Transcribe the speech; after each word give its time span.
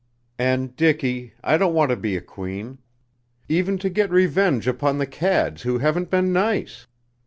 And, 0.39 0.75
Dicky, 0.75 1.35
I 1.43 1.59
don't 1.59 1.75
want 1.75 1.89
to 1.91 1.95
be 1.95 2.17
a 2.17 2.21
queen 2.21 2.79
even 3.47 3.77
to 3.77 3.87
get 3.87 4.09
revenge 4.09 4.67
upon 4.67 4.97
the 4.97 5.05
cads 5.05 5.61
who 5.61 5.77
haven't 5.77 6.09
been 6.09 6.33
nice. 6.33 6.87